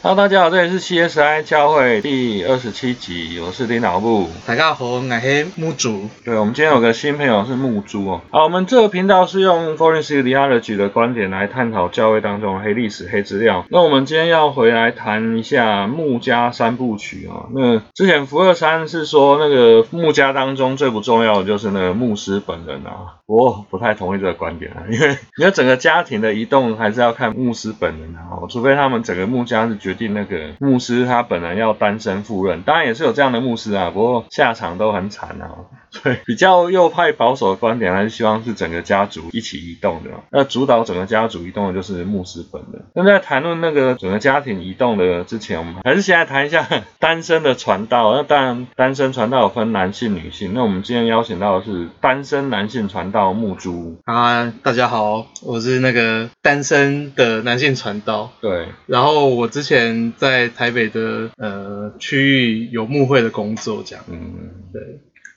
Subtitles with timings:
[0.00, 4.28] Hello，大家好，这里是 CSI 教会第二十七集，我是领导部。
[4.46, 6.08] 大家好，我是木主。
[6.24, 8.20] 对，我们今天有个新朋友是木猪哦。
[8.30, 13.66] 好，我们这个频道是用 Forensic Theology 的观点来探讨教会当中的黑历史、黑资料。
[13.70, 17.50] 那我们今天要回来谈一下穆家三部曲啊。
[17.52, 29.78] 那之前福二三是说那个穆家当中最不重要的就是那个牧师本人啊，我不太同意这个观点啊，因为你的整个家庭的移动还是要看牧师本人啊，除非他们整个牧家是。
[29.78, 35.54] 决定那个牧师他本人要单身赴任，当然也是有这样的牧师啊，不过下场都很惨啊。
[35.90, 40.10] 所 以比较右派保守的观点还是希望是整个家族一起移动的。
[40.30, 42.82] 那主导整个家族移动的就是牧师本人。
[42.94, 46.66] 那在谈论那个整个家庭移动的之前，我们还是先来谈一下
[46.98, 48.14] 单身的传道。
[48.14, 50.52] 那当然单身传道有分男性、女性。
[50.54, 53.96] 那我们今天邀请到的是单身男性传道木珠。
[54.04, 58.30] 啊，大家好，我是那个单身的男性传道。
[58.40, 60.12] 对，然后我之前。
[60.16, 64.04] 在台北的呃区域有牧会的工作，这样。
[64.08, 64.34] 嗯，
[64.72, 64.82] 对。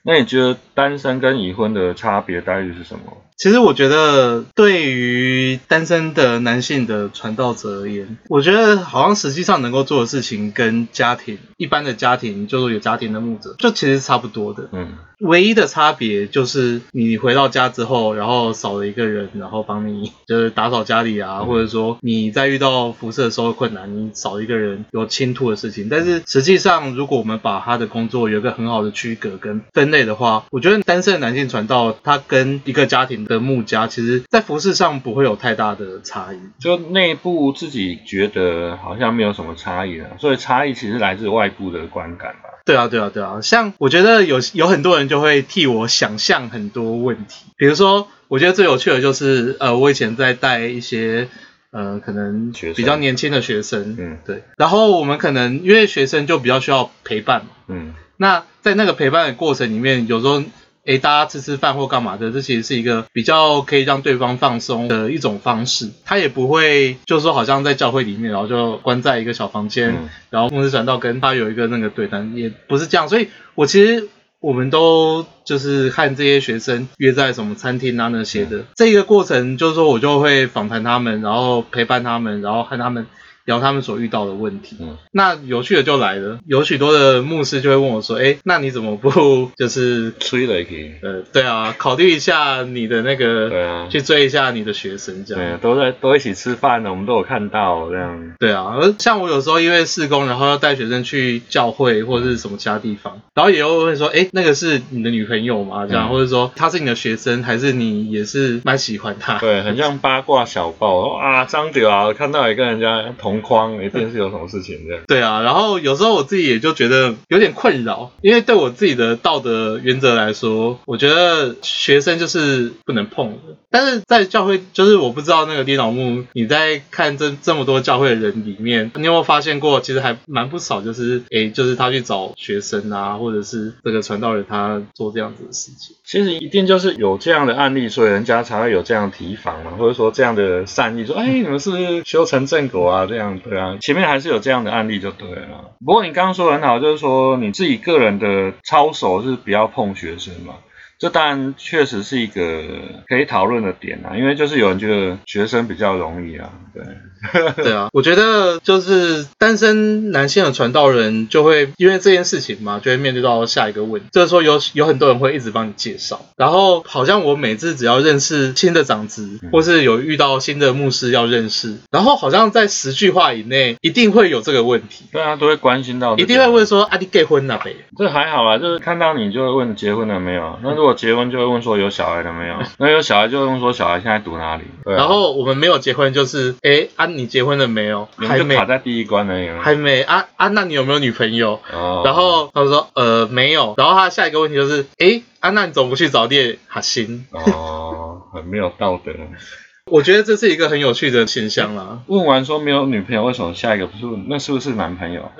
[0.04, 3.18] 那你觉得单身跟已婚的差别待遇是什么？
[3.36, 14.68] 其实我觉得，对于单身的男性的传道者而言，我觉得好像实际上能够做的事情跟家庭一般的家庭，就是有家庭的牧者，就其实差不多的。
[14.72, 14.92] 嗯。
[15.22, 25.88] 唯一的差别就是你回到家之后，然后少了一个人，然后帮你就是打扫家里啊，或者说你在遇到辐射的时候困难，你少一个人有倾吐的事情。
[25.88, 36.36] 但是实际上，如果我们把他的工作有一个很好的区隔跟分类的话，我觉得单身的男性传道他跟一个家庭的牧家，其实在服饰上不会有太大的差异。
[36.58, 42.50] 就内部自己觉得好像没有什么差异了，所以差异其实来自外部的观感吧。
[42.64, 51.28] 对啊，对啊，对啊，像我觉得有有很多人就会替我想象很多问题，比如说，我觉得最有趣的就是，呃，我以前在带一些，
[51.70, 60.42] 呃，可能比较年轻的学生，嗯，对，然后我们可能因为学生就比较需要陪伴，嗯，那在那个陪伴的过程里面，有时候。
[60.84, 65.88] 哎，大家吃吃饭或干嘛的，这其实是一个比较可以让对方放松的一种方式。
[66.04, 69.94] 他也不会就是说，好像在教会里面，然后就关在一个小房间，
[70.28, 73.08] 然后牧师传道跟他有一个那个对谈，也不是这样。
[73.08, 74.08] 所以，我其实
[74.42, 83.06] 我们都就是看这些学生约在什么餐厅啊那些的，这个过程就是说我就会访谈他们，然后陪伴他们，然后和他们。
[83.44, 105.86] 聊他们所遇到的问题，嗯，那有趣的就来了，有许多的牧师就会问我说，哎，那你怎么不 就是追了一呃，对啊，考虑一下你的那个，对啊，去追一下你的学生这样，对，都在都一起吃饭呢，我们都有看到这样，对啊，而像我有时候因为事工，然后要带学生去教会或者是什么其他地方，然后也会问说，哎，那个是你的女朋友吗？
[105.86, 109.38] 这样，或者说她是你的学生，还是你也是蛮喜欢她？
[109.38, 113.31] 对，很像八卦小报啊，张屌啊，看到一个人家同。
[113.32, 115.02] 同框一定是有什么事情这样。
[115.06, 123.38] 对啊，然后有时候我自己也就觉得有点困扰，因为对我自己的道德原则来说，我觉得学生就是不能碰的。
[123.70, 135.96] 但是在教会，就是我不知道那个李老木，你在看这这么多教会的人里面，你有没有发现过，其实还蛮不少，就是诶，就是他去找学生啊，或者是这个传道人他做这样子的事情。
[136.04, 143.06] 其实一定就是有这样的案例，所以人家才会有这样提防嘛，或者说这样的善意，说哎，你们是不是修成正果啊？
[143.06, 143.21] 这样。
[143.42, 145.76] 对啊，前面还是有这样的案例就对了。
[145.84, 150.54] 不过你刚刚说的很好，就是说你自己个人的操守是比较碰学生嘛。
[150.98, 152.62] 这当然确实是一个
[153.08, 156.84] 可以讨论的点啊，因为就是有人觉得学生比较容易啊，对，
[157.56, 177.76] 对啊，我觉得就是单身男性的传道人就会因为这件事情嘛，就会面对到下一个问题，就是说有有很多人会一直帮你介绍，然后好像我每次只要认识新的长子，或是有遇到新的牧师要认识，然后好像在十句话以内一定会有这个问题，对啊，都会关心到，一定会问说啊，你结婚了没？
[177.96, 182.54] 这还好啊，就是看到你就会问结婚了没有，那如果结婚就会问说有小孩了没有？
[182.78, 184.64] 那有小孩就会问说小孩现在读哪里？
[184.84, 188.08] 然后我们没有结婚就是哎啊你结婚了没有？
[188.16, 189.34] 还没卡在第一关呢。
[189.60, 191.60] 还没啊啊那你有没有女朋友？
[192.04, 193.74] 然后他说呃没有。
[193.76, 197.26] 然后他下一个问题就是哎啊那你怎么不去找列哈心？
[197.32, 199.12] 哦，很没有道德。
[199.90, 201.98] 我觉得这是一个很有趣的现象啦。
[202.06, 204.04] 问完说没有女朋友，为什么下一个不是？
[204.28, 205.30] 那是不是男朋友？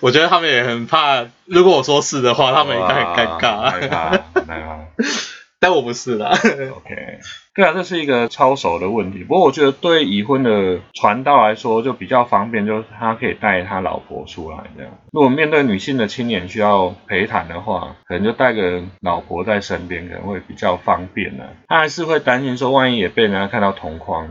[0.00, 3.70] 我觉得他们也很怕，如果我说是的话，他们应该很尴尬。
[3.70, 4.78] 害怕，害怕。
[5.60, 6.30] 但我不是啦。
[6.74, 7.18] OK，
[7.54, 9.22] 对啊，这是一个操守的问题。
[9.24, 14.90] 不过我觉得对已婚的传道来说就比较方便，就是他可以带他老婆出来这样。
[15.12, 21.44] 如果面对女性的青年需要陪谈的话，可能就带个老婆在身边，可能会比较方便呢。
[21.68, 24.28] 他还是会担心说，万一也被人家看到同框。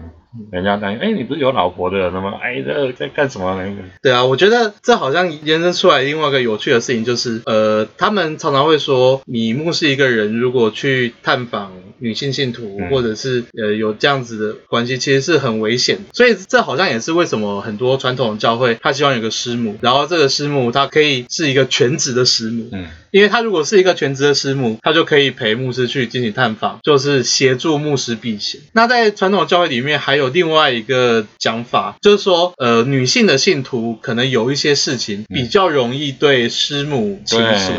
[0.52, 2.34] 人家担心，哎，你不是有老婆的人了吗？
[2.42, 3.82] 哎，这在干什么那个？
[4.02, 15.98] 对啊，我觉得这好像延伸出来另外一个有趣的事情，就是呃，他们常常会说，你目视一个人，如果去探访女性信徒，或者是呃有这样子的关系，其实是很危险。
[16.14, 22.70] 所以这好像也是为什么很多传统教会他希望有个师母，然后这个师母她可以是一个全职的师母。
[22.72, 22.86] 嗯。
[23.12, 28.62] 因为他如果是一个全职的师母，他就可以陪牧师去进行探访，就是协助牧师避险。
[28.74, 37.72] 那在传统教会里面，还有另外一个讲法，就是说，呃，女性的信徒可能有一些事情比较容易对师母倾诉。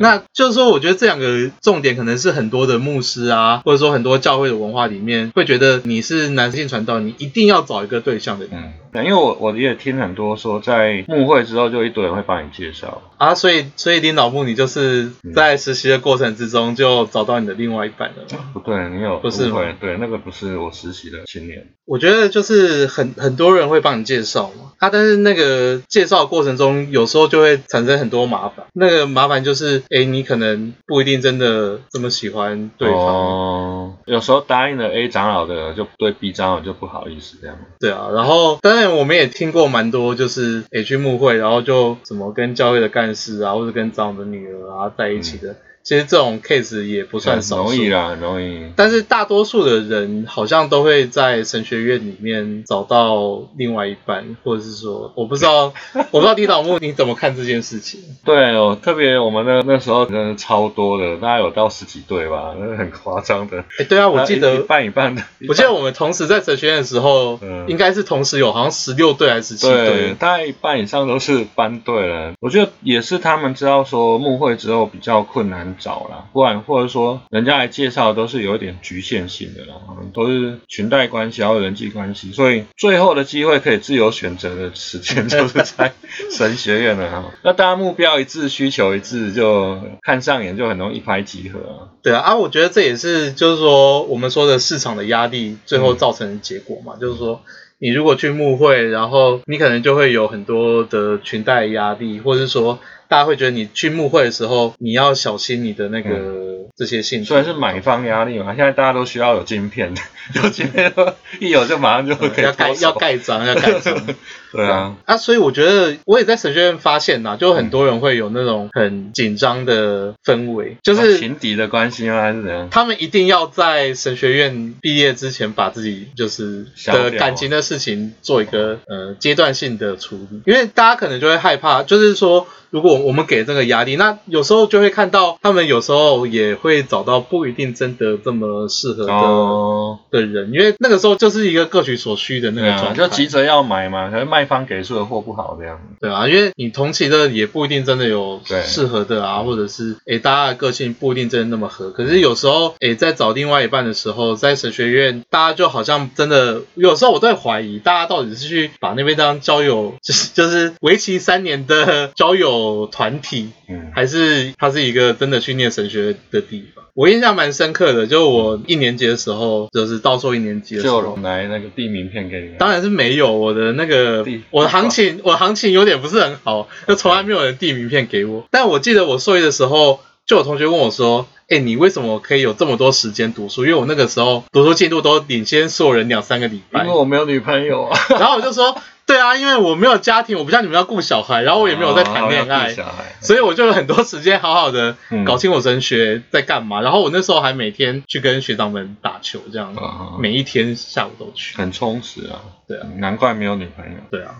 [0.00, 8.46] 那就是说，我觉得这两个重点可能是很多的牧师啊，或者说很多教会的文化里面会觉得你是男性传道，你一定要找一个对象的。
[8.50, 15.10] 嗯，因为我我也听很多说，在幕会之后就一堆人会帮你介绍啊，所以所以领导部你就是。
[15.34, 18.50] 在实习的过程之中就找到你的另外一半了吗？
[18.52, 19.50] 不对，你有不是
[19.80, 21.68] 对那个不是我实习的青年。
[21.86, 28.66] 我觉得就是很很多人会帮你介绍嘛，他但是那个介绍过程中有时候就会产生很多麻烦。
[28.74, 32.98] 那个麻烦就是，哎，你可能不一定真的这么喜欢对方。
[32.98, 37.56] 哦，有时候答应了 A 长老的，就对 B 长老就不好意思这样。
[37.80, 44.70] 对啊，然后当然我们也听过蛮多，就是也去牧会，然后就怎么跟教会的干事啊，或者跟长的女儿。
[44.70, 45.56] 啊，在一起的。
[45.82, 48.66] 其实这种 case 也不算少，容易啦，很容易。
[48.76, 55.72] 但是大多数的人好像都会在神学院里面找到另外一半，或者是说，我不知道，
[56.12, 58.00] 我不知道李导木你怎么看这件事情？
[58.24, 63.64] 对哦，特别我们那那时候真的超多的，大概有到十几对吧，那 很夸张的。
[63.78, 65.22] 哎，对啊，我记得一半一半的。
[65.48, 72.34] 我记得我们同时在神学院的时候，应该是同时有好像十六对还是十七对，大概一半以上都是班队了。
[72.40, 75.71] 我觉得也是他们知道说幕会之后比较困难。
[75.78, 79.74] 找啦，不然或者说人家来介绍都是有一点局限性的啦，
[80.12, 85.92] 都是裙带关系，还有人际关系，所以最后的机会可以自由选择的时间就是在
[86.30, 87.24] 神学院了哈。
[87.42, 91.88] 那大家目标一致，需求一致，就看上眼就很容易一拍即合。
[92.02, 97.42] 对啊，啊，我觉得这也是就是说我们说的市场的压力最后造成的结果嘛，就是说
[97.78, 102.78] 你如果去慕会，然后你可能就会有很多的裙带压力，或者是说。
[103.12, 107.24] 大家会觉得你去募会的时候，你要小心你的那个这些信息。
[107.26, 109.94] 虽然是买方压力嘛，现在大家都需要有晶片，
[110.34, 110.92] 有晶片
[111.40, 114.00] 一有就马上就可以要盖要盖章要盖章。
[114.52, 122.20] 对啊，啊，所以我觉得我也在神学院发现呐，就很多人会有那种很紧张的氛围，就是情敌的关系吗？
[122.20, 122.68] 还是怎样？
[122.70, 144.46] 他们一定要在神学院毕业之前把自己就是的感情的事情做一个呃阶段性的处理，因为大家可能就会害怕，就是说如果我们给这个压力，那有时候就会看到他们有时候也会找到不一定真的这么适合的的人，因为那个时候就是一个各取所需的那个状态，就急着要买嘛，可能卖。
[144.52, 151.90] 方给出的货不好这样，对啊，因为你同期的也不一定真的有适合的啊，或者是诶大家的个性不一定真的那么合。
[151.90, 166.84] 可是有时候诶在找另外一半的时候，在神学院大家就好像真的有时候我都会怀疑，大家到底是去把那边当交友，就是就是为期三年的交友团体，嗯，还是他是一个真的去念神学的地方。
[166.94, 172.58] 我印象蛮深刻的，就我一年级的时候，就是到时候一年级的时候，就来那个递名片给你。
[172.58, 178.44] 当然是没有，我的那个我的行情，我行情有点不是很好，就从来没有人递名片给我。
[178.50, 186.84] 但我记得我硕一的时候，就有同学问我说：“哎，你为什么可以有这么多时间读书？”因为我那个时候读书进度都领先所有人两三个礼拜。
[186.84, 187.98] 因为我没有女朋友啊。
[188.20, 188.76] 然后我就说。
[189.22, 192.74] 对啊，因为我没有家庭，我不像你们要顾小孩，然后我也没有在谈恋爱，
[193.20, 196.80] 所以我就有很多时间好好的搞清我神学在干嘛。
[196.80, 199.74] 然后我那时候还每天去跟学长们打球，这样
[200.18, 202.42] 每一天下午都去，很充实啊。
[202.72, 203.98] 对啊，难怪没有女朋友。
[204.10, 204.36] 对啊，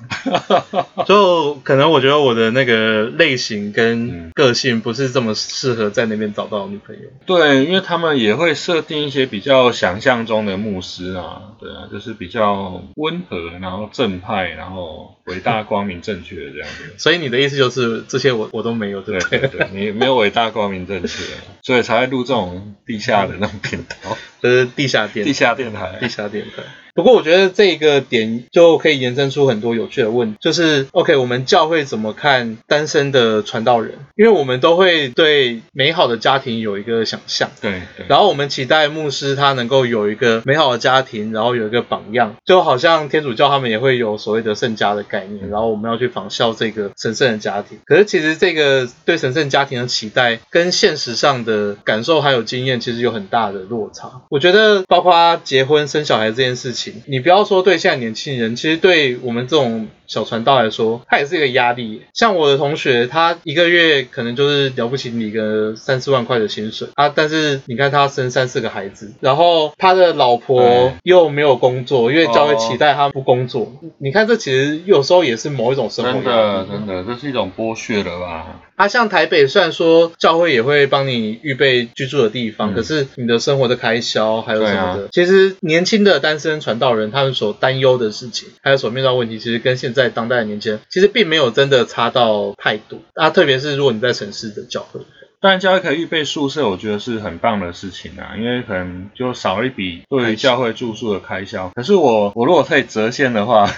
[1.07, 7.03] 就可能我觉得我的那个类型跟个性不是这么适合在那边找到女朋友。
[7.27, 14.51] 对，因为他们也会设定一些比较想象中的牧师啊，对啊，就是比较温和，然后正派。
[14.62, 19.39] 然后伟大光明正确的这样子，所以你的意思就是这些我我都没有对不对？
[19.49, 21.25] 对，你没有伟大光明正确，
[21.62, 26.62] 所以才会录这种地下的那种频道， 就是地下电地下电台地下电台。
[26.95, 33.95] 不过我觉得这个点就可以延伸出很多有趣的问题，就是 OK，我们教会怎么看单身的传道人？
[34.15, 47.79] 因为我们都会对美好的家庭有一个想象，对，然后我们期待牧师他能够有一个美好的家庭，然后有一个榜样，就好像天主教他们也会有所谓的圣家的概念，然后我们要去仿效这个神圣的家庭。
[47.87, 54.21] 可是其实这个对神圣家庭的期待跟现实上的感受还有经验，其实有很大的落差。
[54.29, 56.82] 我觉得包括结婚生小孩这件事情。
[57.07, 62.02] 你不要说对现在年轻人，其实对我们这种小传道来说，它也是一个压力。
[62.12, 73.73] 像我的同学，他一个月可能就是了不起你个三四万块的薪水啊，但是你看他生三四个孩子，然后他的老婆又没有工作，因为教会期待他不工作。
[73.97, 78.61] 你看这其实有时候也是某一种生活真的真的，这是一种剥削了吧？
[78.76, 92.99] 啊，像台北虽然说教会也会帮你预备居住的地方，可是你的生活的开销还有什么的，其实年轻的单身传道人他们所担忧的事情，还有所面对问题，其实跟现在当代的年轻人其实并没有真的差到太多。
[93.14, 95.00] 啊，特别是如果你在城市的教会。
[95.40, 101.68] 当然，教会可以预备宿舍，我觉得是很棒的事情啊，因为可能就少了一笔对于教会住宿的开销。
[101.75, 103.68] 可是我我如果可以折现的话，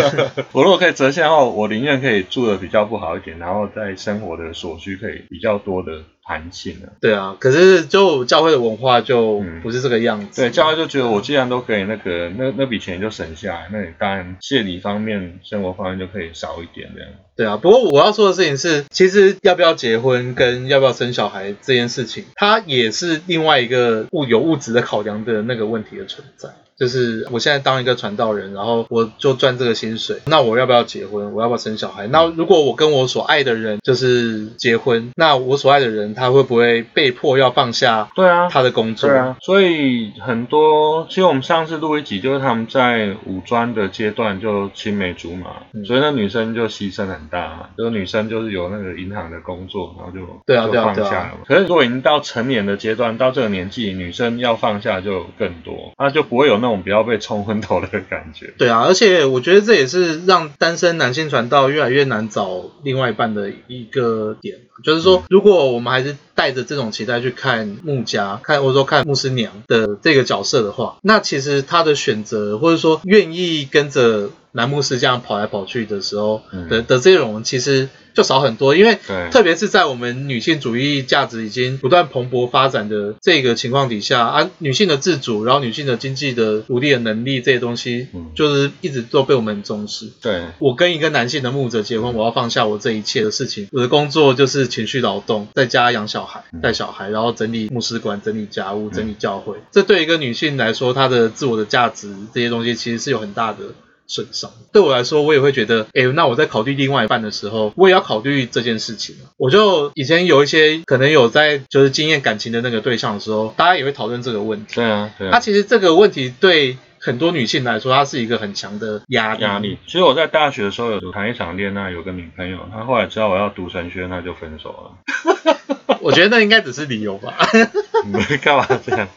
[0.52, 6.02] 我如果可以折现的话，我宁愿可以住的比较不好一点，然后在生活的所需可以比较多的。
[6.26, 10.40] 弹性了，对啊，可是就教会的文化就不是这个样子。
[10.40, 17.10] 对，教会就觉得我既然都可以那个，那那笔钱就省下来，那你当然谢礼方面、生活方面就可以少一点这样。
[17.36, 26.48] 对啊，不过我要说的事情是，其实要不要结婚跟要不要生小孩这件事情，它也是另外一个物有物质的考量的那个问题的存在。
[26.78, 31.32] 就是我现在当一个传道人，然后我就赚这个薪水，那我要不要结婚？
[31.32, 32.08] 我要不要生小孩？
[32.08, 38.08] 那如果我跟我所爱的人就是结婚，那我所爱的人他会不会被迫要放下？
[38.16, 39.08] 对啊，他的工作。
[39.08, 45.50] 对啊，所以很多，其实我们上次录一集，就是他们在五专的阶段就青梅竹马，
[45.86, 51.34] 所以那女生就牺牲很大，就是女生就是有那个银行的工作，然后就对啊，就放下了。
[51.46, 56.58] 可是如果已经到成年的阶段，到这个年纪，女生要放下就更多，那就不会有。
[56.63, 58.52] 那种不要被冲昏头的感觉。
[58.58, 64.58] 对啊，而且我觉得这也是让单身男性传道越来越难找另外一半的一个点。
[64.82, 77.88] 就是说，如果我们还是带着这种期待去看穆家，看或者说看牧师娘的这个角色的话，那其实他的选择或者说愿意跟着男牧师这样跑来跑去的时候的的这种，其实。
[78.14, 78.96] 就少很多，因为
[79.32, 88.06] 特别是在我们女性主义价值已经不断蓬勃发展的这个情况底下啊，女性的自主，然后女性的经济的独立的能力这些东西，
[88.36, 90.08] 就是一直都被我们重视。
[90.22, 99.56] 对，我跟一个男性的牧者结婚，我要放下我这一切的事情，我的工作就是情绪劳动，在家养小孩、带小孩，然后整理牧师馆、整理家务、整理教会。
[99.72, 103.58] 这对一个女性来说，她的自我的价值这些东西其实是有很大的。
[104.06, 109.16] 损伤对我来说，我也会觉得，哎，那我在考虑另外一半的时候，我也要考虑这件事情。
[109.36, 114.74] 我就以前有一些可能有在就是经验感情的那个对象的时候，大家也会讨论这个问题。
[114.76, 115.30] 对啊，对啊。
[115.32, 119.76] 他其实这个问题对很多女性来说，它是一个很强的压压力。
[119.86, 125.54] 其实我在大学的时候有谈一场恋爱，有个女朋友，她后来知道我要读神学，那就分手了。
[126.00, 127.34] 我觉得那应该只是理由吧。
[128.04, 129.08] 你干嘛这样？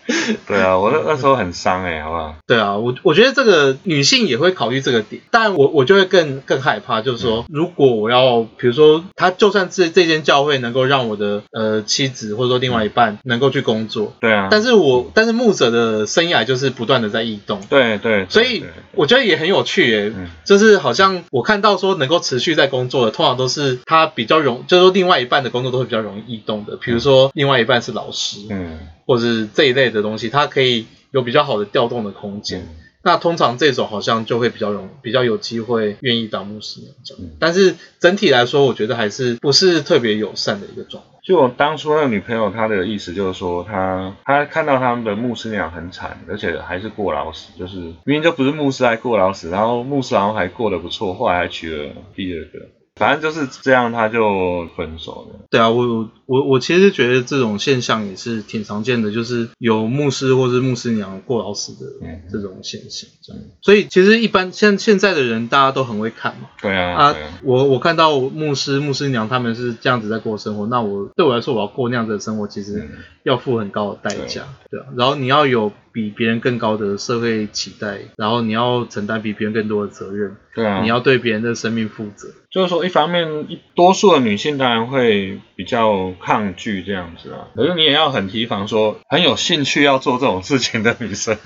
[0.47, 2.35] 对啊，我那那时候很伤哎，好不好？
[2.45, 20.13] 对啊，我我觉得这个女性也会考虑这个点，但我我就会更更害怕，就是说，如果我要，比如说，他就算这这间教会能够让我的呃妻子或者说另外一半能够去工作，对啊，但是我但是牧者的生涯就是不断的在异动，对对对，所以我觉得也很有趣诶，
[20.45, 26.77] 就是好像我看到说能够持续在工作的，通常都是他比较容，就是说另外一半的工作都会比较容易移动的。
[26.77, 32.67] 比如说，另外一半是老师，嗯，或者是这一类的东西，它可以有比较好的调动的空间。
[33.03, 37.23] 那通常这种好像就会比较容，比较有机会愿意当牧师这样。
[37.39, 41.16] 但是整体来说，我觉得还是不是特别友善的一个状况。
[41.27, 52.76] 就我当初那个女朋友，她的意思就是说，她她看到他们的牧师娘很惨，而且还是过劳死，就是明明就不是牧师还过劳死，然后牧师好像还过得不错，后来还娶了第二个。
[52.97, 55.45] 反正就是这样，他就分手了。
[55.49, 61.91] 对啊，我我我其实觉得这种现象也是挺常见的，就是有牧师或是牧师娘过劳死的
[62.31, 63.09] 这种现象。
[63.23, 66.49] 这样，所以其实一般像现在的人，大家都很会看嘛。
[66.61, 66.95] 对啊。
[66.95, 72.89] 啊，我我看到牧师牧师娘他们是这样子在过生活，那我对我来说，我要过那样子的生活，其实
[73.23, 74.43] 要付很高的代价。
[74.69, 74.85] 对啊。
[74.97, 80.35] 然后你要有比别人更高的社会期待，然后你要承担比别人更多的责任。
[80.53, 80.81] 对啊。
[80.81, 82.29] 你要对别人的生命负责。
[82.57, 83.45] 就是说，一方面，
[83.75, 91.37] 多数的女性当然会比较抗拒这样子啊，可是你也要很提防说，很有兴趣要做这种事情的女生。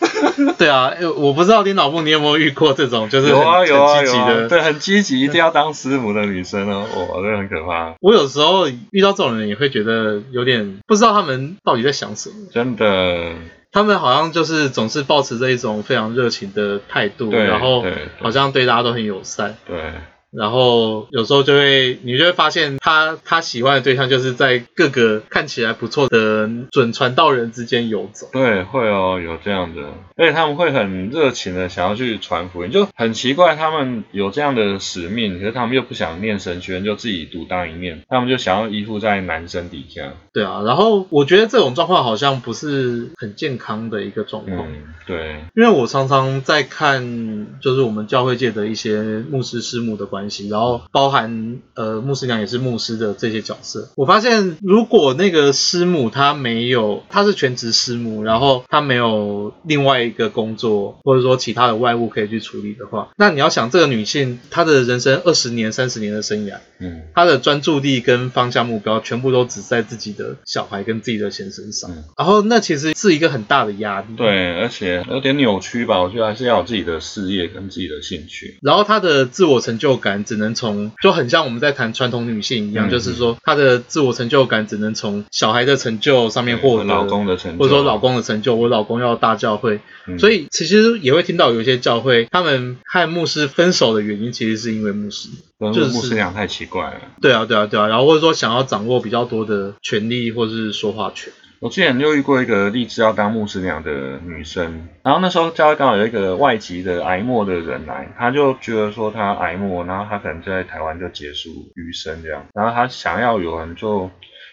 [0.58, 6.84] 对啊，我不知道你老婆你有没有遇过这种，就是有啊有啊有啊，对，很积极，一定要当师傅的女生哦，
[7.14, 7.94] 哇，这很可怕。
[8.02, 12.34] 我有时候遇到这种人，也会觉得有点不知道他们到底在想什么。
[12.52, 13.32] 真的。
[13.72, 17.82] 他们好像就是总是保持着一种非常热情的态度，然后
[18.20, 19.56] 好像对大家都很友善。
[19.66, 19.76] 对。
[20.30, 28.28] 然后有时候就会，你就会发现他他喜欢的对象就是在各个看起来不错的准传道人之间游走。
[28.30, 29.82] 对，会哦，有这样的，
[30.16, 40.12] 而且他们会很热情的想要去传福音，就很奇怪，他们有这样的使命，可是他们又不想念神学，就自己独当一面，他们就想要依附在男生底下。
[40.34, 44.68] 对啊，然后我觉得这种状况好像不是很健康的一个状况。
[44.70, 50.17] 嗯，对，因为我常常在看，就是我们教会界的一些牧师师母的关。
[50.18, 80.07] 关系，然后包含呃牧师娘也是牧师的这些角色，我发现如果那个师母她没有，她是全职师母，然后她没有另外一个工作或者说其他的外务可以去处理的话，那你要想这个女性她的人生二十年、三十年的生涯，嗯，她的专注力跟方向目标全部都只在自己的小孩跟自己的先生上，然后那其实是一个很大的压力，对，而且有点扭曲吧，我觉得还是要有自己的事业跟自己的兴趣，然后她的自我成就感。
[80.08, 88.54] 感只能从就很像我们在谈传统女性一样，就是说她的自我成就感只能从小孩的成就上面获得，老公的成就，或者说老公的成就。
[88.54, 89.80] 我老公要大教会，
[90.18, 95.28] 所以其实也会听到有一些教会，他们和牧师分手的原因，其实是因为牧师，
[95.72, 97.00] 就是牧师娘太奇怪了。
[97.20, 101.32] 对啊，对啊，对啊，然后或者说想要掌握比较多的权利或者是说话权。
[101.60, 114.08] 我之前就遇过一个立志要当牧师娘的女生，然后那时候教会刚好有一个外籍的癌末的人来，他就觉得说他癌末，然后他可能就在台湾就结束余生这样，然后他想要有人就，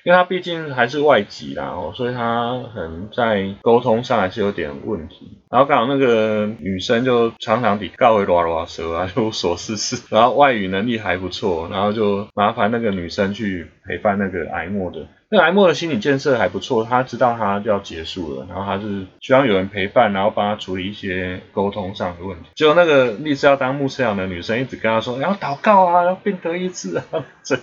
[0.06, 15.08] 因为他毕竟还是外籍啦，所以他可能在沟通上还是有点问题，然后刚好那个女生就常常比告会啰啰嗦啊，就无所事事，然后外语能力还不错，然后就麻烦那个女生去陪伴那个癌末的。
[15.28, 22.50] 那 M 的心理建设还不错，他知道他就要结束了，然后他是需要有人陪伴，然后帮他处理一些沟通上的问题。
[22.54, 27.04] 结果那个立志要当牧师长的女生一直跟他说，要祷告啊，要变得医治啊，
[27.44, 27.56] 这，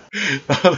[0.45, 0.71] 然后。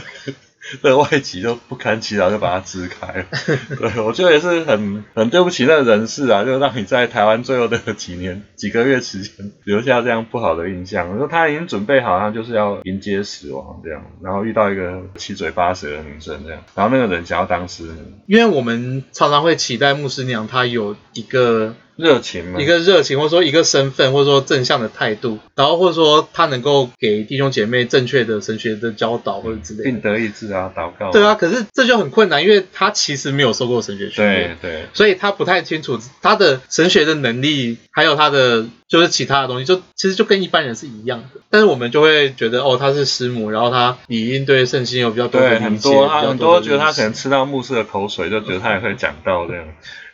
[0.82, 3.24] 那个外籍就不堪其扰，就把它支开了。
[3.78, 11.10] 对，我觉得也是很很对不起那个人事啊，就让你在台湾最后的几年几个月时间留下这样不好的印象。
[11.10, 21.74] 我说他已经准备好，他就是要迎接死亡这样，然后遇到一个七嘴八舌的女生这样，然后那个人想要当师母，因为我们常常会期待牧师娘她有一个。
[21.96, 31.10] 热情嘛，一个热情，或者说一个身份，或者说正向的态度，然后或者说他能够给弟兄姐妹正确的神学的教导或者之类，并得意志啊，祷告。
[31.10, 41.40] 对啊，可是这就很困难，因为他其实没有受过神学训练，对对，所以他不太清楚他的神学的能力，还有他的就是其他的东西，就其实就跟一般人是一样的。
[41.48, 49.64] 但是我们就会觉得，哦，他是师母，然后他理应对圣经有比较多的理解，很多很多觉得他可能吃到牧师的口水，就觉得他也会讲到这样。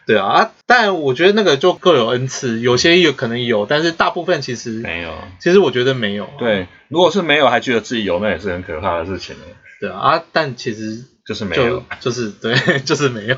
[0.05, 5.15] 对啊，但我觉得那个就各有恩赐，有些有可能有，但是大部分其实没有。
[5.41, 6.29] 其实我觉得没有。
[6.39, 9.37] 对，如果是没有还觉得自己有，那也是很可怕的事情
[9.81, 13.37] 对啊，但其实就是没有，就是对， 就是没有。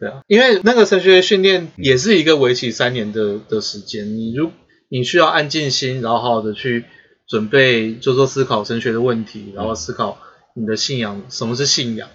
[0.00, 4.50] 对啊，因为那个神学训练也是一个为期三年的的时间，你如
[4.88, 6.84] 你需要安静心，然后好好的去
[7.28, 10.18] 准备，就说思考神学的问题，然后思考
[10.54, 12.08] 你的信仰，什么是信仰。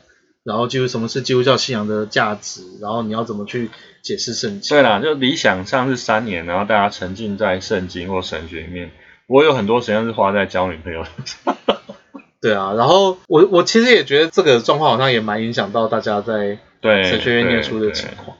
[0.44, 3.70] 然后就是什么是基督教信仰的价值，然后你要怎么去
[4.02, 4.78] 解释圣经？
[4.78, 8.92] 对啦，就理想上是三年，然后大家沉浸在圣经或神学里面。
[9.28, 11.06] 我有很多时间是花在交女朋友。
[12.42, 18.36] 对啊，然后我我其实也觉得这个状况好像也蛮影响到大家在神学院念书的情况。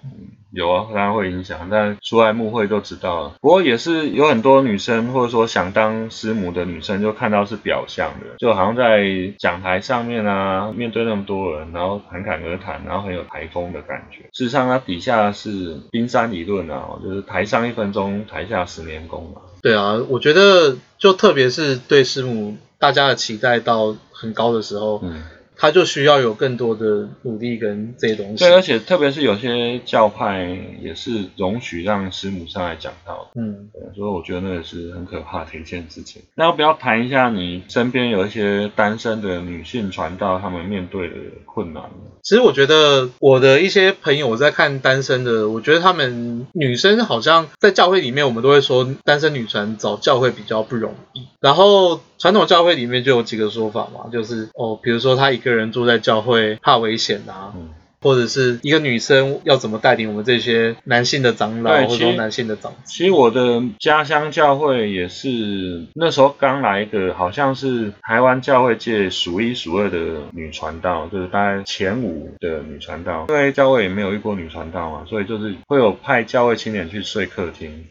[0.54, 3.34] 有啊，当然会影响，但出来幕会就知道了。
[3.42, 9.04] 不过也是有很多女生，或者说想当师母的女生，就看到是表象的，就好像在
[9.40, 14.22] 讲台上面啊，面对那么多人，然后侃侃而谈，然后很有台风的感觉。
[14.32, 19.42] 事实上，它底下是冰山理论啊，就是台上一分钟，台下十年功嘛。
[19.64, 25.00] 对啊，我觉得就特别是对师母，大家的期待到很高的时候。
[25.04, 25.24] 嗯。
[25.56, 28.44] 他就需要有更多的努力跟这些东西。
[28.44, 33.30] 对，而且特别是有些教派也是容许让师母上来讲道。
[33.36, 36.22] 嗯，所以我觉得那个是很可怕的一件事情。
[36.36, 42.12] 那要不要谈一下你身边有一些单身的女性传道，她们面对的困难呢？
[42.24, 51.28] 其实我觉得我的一些朋友，我在看单身的，我觉得他们女生好像在教会里面，我们都会说单身女传找教会比较不容易。
[51.40, 55.54] 然后传统教会里面就有几个说法嘛，就是哦，比如说他一个。
[55.54, 57.54] 人住在教会怕危险啊，
[58.02, 70.00] 或者是一个女生要怎么带领我们这些男性的长老，或者说男性的长其实我的家乡教会也是那时候刚来的，好像是台湾教会界数一数二的
[70.32, 73.28] 女传道，就是大概前五的女传道。
[73.30, 77.86] 因为教会也没有遇过女传道嘛，所以就是会有派教会青年去睡客厅。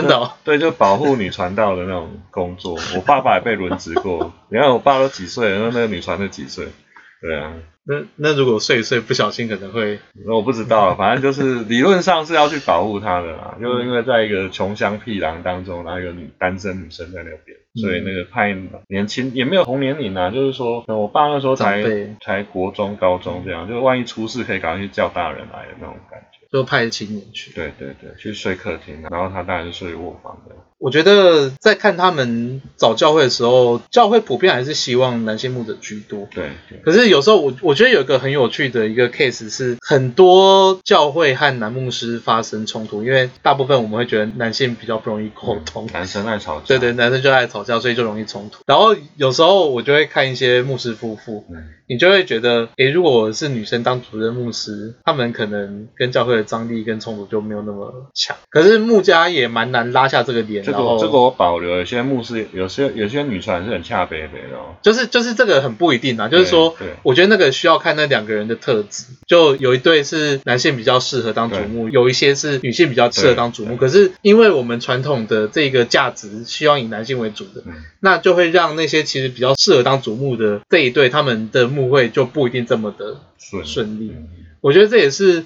[0.00, 0.32] 真的哦。
[0.44, 2.78] 对，就保护女传道的那种工作。
[2.94, 6.66] 我爸爸也被轮值过，你看我爸都几岁了，那那个女传的几岁？
[7.20, 7.54] 对啊。
[7.88, 18.56] 那那如果睡一睡不小心可能会，我不知道，反正就是理论上是要去保护她的啦，就是因为在一个穷乡僻壤当中，然后一个女单身女生在那边，所以那个派
[18.88, 21.80] 年轻也没有同年龄啊，就是说我爸那时候才
[22.20, 26.35] 才国中高中这样，就万一出事可以赶快去叫大人来的那种感觉。
[26.56, 30.56] 就派青年去，对对对，去睡客厅，然后他当然是睡卧房的。
[30.86, 36.28] 我觉得在看他们找教会的时候，教会普遍还是希望男性牧者居多。
[36.32, 36.52] 对。
[36.84, 46.66] 可是有时候我我觉得有一个很有趣的一个 case 是，很多教会和男牧师发生冲突，因为大部分我们会觉得男性比较不容易沟通，男生爱吵架。
[46.66, 48.62] 对对，男生就爱吵架，所以就容易冲突。
[48.64, 51.44] 然后有时候我就会看一些牧师夫妇。
[51.88, 58.36] 你就会觉得，诶，如果是女生当主任牧师，他们可能跟教会的张力跟冲突就没有那么强。
[58.50, 60.64] 可是牧家也蛮难拉下这个脸。
[60.76, 61.76] 这个这个我保留。
[61.76, 64.74] 有些牧师，有些有些女传是很恰北北的哦。
[64.82, 69.04] 就是就是这个很不一定啊，就是说，我觉得那个需要看那两个人的特质。
[69.26, 73.76] 就有一对是男性比较适合当主牧，有一些是女性比较适合当主牧。
[73.76, 77.62] 可是因为我们传统的这个价值需要以男性为主的，
[78.00, 81.66] 那就会让那些其实比较适合当主牧的这一对他们的。
[81.76, 84.10] 牧会就不一定这么的顺顺利，
[84.62, 85.44] 我觉得这也是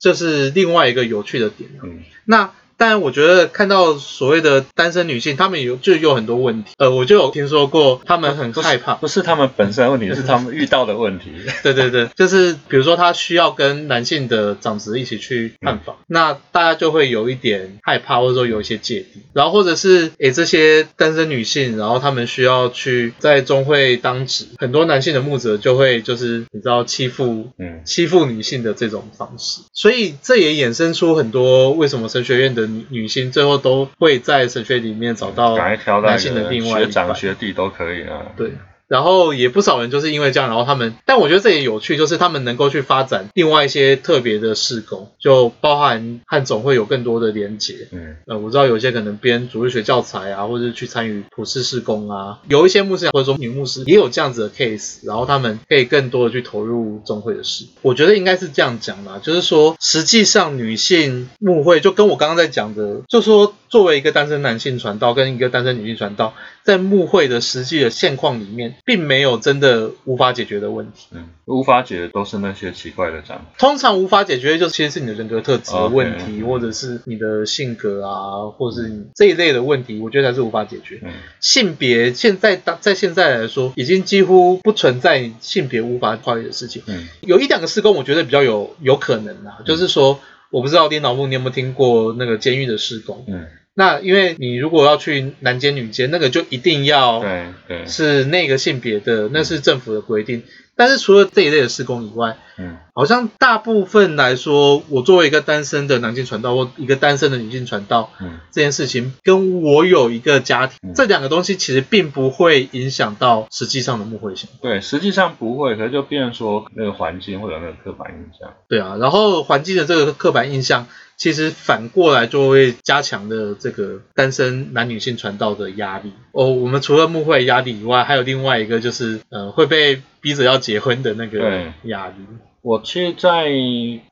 [0.00, 1.70] 这是另外一个有趣的点。
[1.82, 2.50] 嗯那。
[2.78, 6.70] 但我觉得看到所谓的单身女性，她们有就有很多问题。
[6.78, 11.32] 呃，我就有听说过，她们很害怕，不是她们本身的问题，是她们遇到的问题。
[11.64, 19.22] 对对对，就是比如说她需要跟男性的长子一起去探访，那大家就会有一点害怕，或者说有一些芥蒂。
[19.32, 32.67] 然后或者是诶这些单身女性，然后她们需要去在中会当职，很多男性的牧者就会就是你知道欺负嗯欺负女性的这种方式，所以这也衍生出很多为什么神学院的。
[32.68, 38.32] 女女性最后都会在神学里面找到男性的另外学长学弟都可以啊。
[38.36, 38.52] 对。
[38.88, 47.88] 然后也不少人就是因为这样，然后他们，但我觉得这也有趣，就是他们能够去发展另外一些特别的事工，就包含和总会有更多的连结。
[47.92, 57.66] 嗯，呃，我知道有些可能编主日学教材啊，或者是去参与普世事工啊，有一些牧师或者说女牧师也有这样子的 case，然后他们可以更多的去投入总会的事。
[57.82, 63.54] 我觉得应该是这样讲吧，就是说实际上女性牧会就跟我刚刚在讲的，就说。
[63.68, 71.08] 作为一个单身男性传道跟一个单身女性传道，在牧会的实际的现况里面，并没有真的无法解决的问题。
[71.12, 73.44] 嗯，无法解决都是那些奇怪的障碍。
[73.58, 81.00] 通常无法解决就其实是你的人格特质的问题，或者是你的性格啊，或者是你这一类的问题，我觉得才是无法解决。
[81.40, 86.82] 性别现在当在现在来说，已经几乎不存在性别无法跨越的事情。
[86.86, 90.18] 嗯，有一两个施工，我觉得比较有有可能啊，就是说。
[90.50, 93.22] 我不知道颠倒木，你有没有听过那个监狱的施工？
[93.28, 93.48] 嗯，
[93.78, 100.42] 那因为你如果要去男监女监，那个就一定要对对是那个性别的，那是政府的规定。
[100.74, 114.48] 但是除了这一类的施工以外，嗯，好像大部分来说，我作为一个单身的男性传道或一个单身的女性传道，嗯，这件事情跟我有一个家庭，这两个东西其实并不会影响到实际上的牧会性。
[114.60, 118.54] 对，实际上不会，可是就变成说那个环境会有那个刻板印象。
[118.68, 120.88] 对啊，然后环境的这个刻板印象。
[121.18, 126.46] 其实反过来就会加强的这个单身男女性传道的压力哦。
[126.50, 132.14] 我们除了牧会压力以外，还有另外一个就是，呃，会被逼着要结婚的那个压力。
[132.62, 133.48] 我其实，在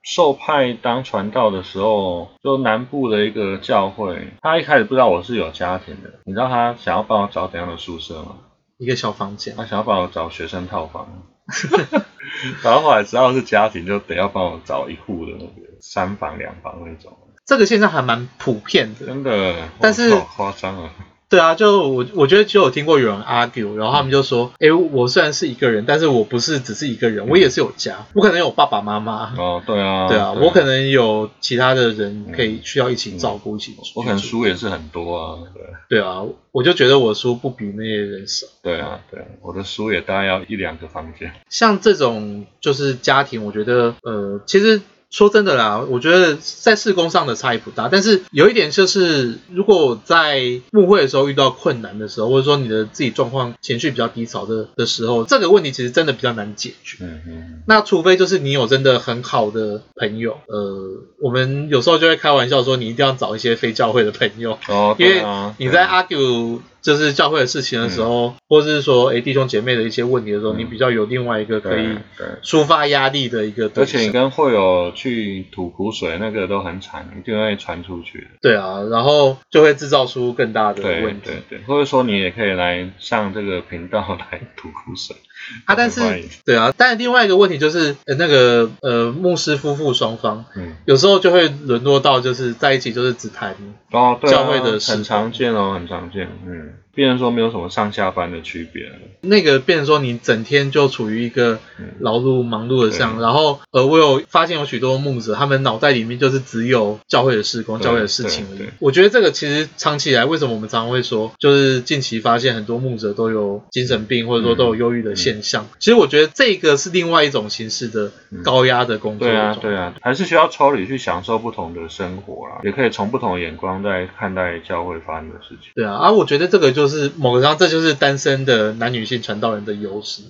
[0.03, 8.37] 受派当传道的时候，就南部的一个教会，他一开始不知道我是有家庭的，你知道他想要帮我找怎样的宿舍吗？
[8.79, 9.55] 一个小房间。
[9.57, 11.07] 他想要帮我找学生套房。
[12.65, 15.66] 然后后来 知道是家庭，就得要帮我找一户的那个。
[15.89, 20.91] 三房两房那种，这个现象还蛮普遍的，真的，但是好夸张啊。
[21.29, 29.35] 对啊，就我我觉得就有听过有人 argue，然后他们就说，哎，我虽然是一个人，但是我不是只是一个人，我也是有家，我可能有爸爸妈妈。
[29.37, 33.77] 哦，对啊，对啊，我可能有其他的人可以需要一起照顾一起。
[33.97, 35.63] 我可能书也是很多啊，对。
[35.89, 36.23] 对啊，
[36.53, 38.47] 我就觉得我书不比那些人少。
[38.63, 41.33] 对啊，对啊，我的书也大概要一两个房间。
[41.49, 44.81] 像这种就是家庭，我觉得呃，其实。
[45.11, 56.99] 说真的啦，我觉得在施工上的差异不大，但是有一点就是，如果在牧会的时候遇到困难的时候，或者说你的自己状况情绪比较低潮的的时候，这个问题其实真的比较难解决。
[57.01, 57.63] 嗯嗯。
[57.67, 65.23] 那除非就是你有真的很好的朋友，呃，我们有时候就会开玩笑说，你一定要找一些非教会的朋友，哦，因为
[65.59, 66.61] 你在 argue。
[66.87, 71.99] 就是教会的事情的时候，或者是说哎弟兄姐妹的一些问题的时候，你比较有另外一个可以
[72.45, 73.69] 抒发压力的一个。
[73.75, 78.29] 而且你跟会友去吐苦水，那个都很惨，一定会传出去。
[78.41, 81.27] 对啊，然后就会制造出更大的问题。
[81.27, 85.17] 对对对，或者说你也可以来上这个频道来吐苦水。
[85.65, 86.01] 啊，但是
[86.45, 93.55] 对啊，但另外一个问题就是呃那个呃牧师夫妇双方，嗯，有时候就会沦落到就是在一起就是只谈
[93.93, 96.75] 哦教会的事，很常见哦，很常见，嗯。
[96.97, 101.59] 变成说没有什么上下班的区别，那个变成说你整天就处于一个
[102.01, 108.67] 劳碌忙碌的上，然后呃我有发现有许多牧者，他们脑袋里面就是只有教会的事工、教会的事情而已。
[108.79, 115.67] 我觉得这个其实长期以来，为什么我们常常会说，就是近期发现很多牧者都有精神病，或者说都有忧郁的现象。
[115.79, 118.11] 其实我觉得这个是另外一种形式的
[118.43, 119.29] 高压的工作。
[119.29, 125.73] 对啊，对啊，还是需要抽离去享受不同的生活啦，也可以从不同的眼光在看待教会发生的事情。
[125.75, 126.86] 对啊，而我觉得这个就。
[126.89, 130.23] 就是某个上，这就是单身的男女性传道人的优势。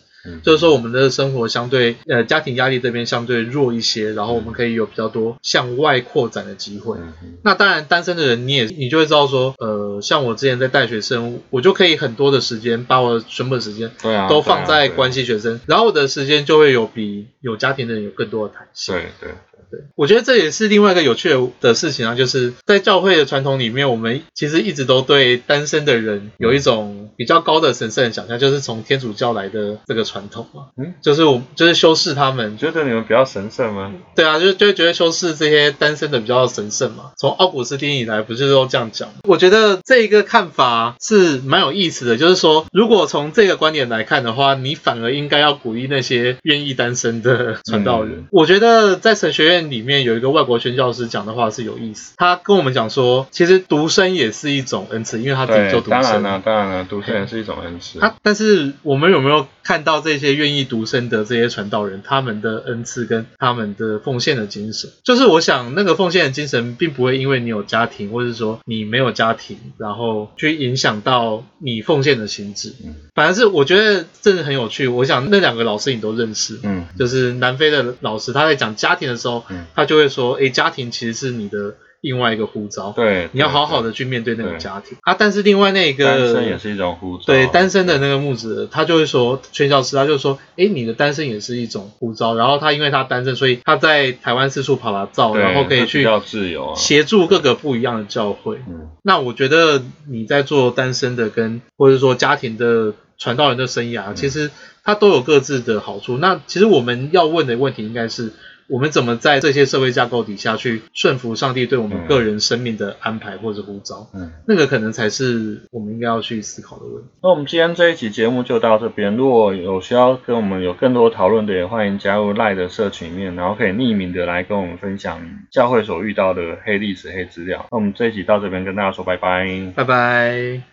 [0.42, 6.98] 就是说，我们的生活相对呃家庭压力这边相对弱一些，然后我们可以有比较多向外扩展的机会。
[7.42, 13.92] 那当然，单身的人你也你就会知道说，呃，像我之前在带学生，我就可以很多的时间把我全部的时间
[14.28, 18.96] 都放在关系学生，然后我的时间就会有比有家庭的人有更多的弹性。
[18.96, 19.30] 对对。
[19.70, 33.92] 对，我觉得这也是另外一个有趣的事情啊，就是在教会的传统里面，我们其实一直都对单身的人有一种比较高的神圣的想象，就是从天主教来的这个传统嘛，嗯，就是我就是修饰他们，觉得你们比较神圣吗？
[34.14, 37.10] 对啊，就就会觉得修饰这些单身的比较神圣嘛。
[37.18, 39.08] 从奥古斯丁以来，不是都这样讲？
[39.24, 48.26] 我觉得这一个看法是蛮有意思的，就是说，如果从这个观点来看的话，你反而应该要鼓励那些愿意单身的传道人。
[48.30, 49.55] 我觉得在神学院。
[49.62, 56.02] 里面有一个外国宣教师讲的话是有意思，他跟我们讲说，其实独身也是一种恩赐，因为他自己就独身。
[56.02, 57.98] 当然了，当然了，独身也是一种恩赐。
[57.98, 64.90] 他但是我们有没有看到这些愿意独身的这些传道人，他们的恩赐跟他们的奉献的精神？
[65.04, 72.74] 就是我想那个奉献的精神，并不会因为你有家庭，或者说你没有家庭，然后去影响到你奉献的心智。
[72.84, 74.86] 嗯，反而是我觉得真的很有趣。
[74.88, 79.44] 我想那两个老师你都认识，嗯，就是南非的老师，他在讲家庭的时候。
[79.74, 85.16] 他就会说，哎，家庭其实是你的另外一个护照，对，你要好好的去面对那个家庭啊。
[85.18, 92.36] 但是另外那个单身也是一种护照，对，单身的那个木子，他就会说，宣教师他就说，哎，你的单身也是一种护照。
[92.36, 98.60] 然后他因为他单身，所以他在台湾四处跑跑照，然后可以去自由协助各个不一样的教会。
[98.68, 104.50] 嗯，那我觉得你在做单身的跟或者说家庭的传道人的生涯，其实
[104.84, 106.18] 他都有各自的好处。
[106.18, 108.32] 那其实我们要问的问题应该是。
[108.68, 114.08] 我们怎么在这些社会架构底下去顺服上帝对我们个人生命的安排或者呼召？
[114.14, 117.08] 嗯，那个可能才是我们应该要去思考的问题。
[117.22, 119.14] 那我们今天这一期节目就到这边。
[119.16, 127.66] 如果有需要跟我们有更多讨论的，也欢迎加入赖的社群面，然后可以匿名的来跟我们分享教会所遇到的黑历史、黑资料。
[127.70, 130.60] 那我们这一集到这边跟大家说拜拜，拜拜。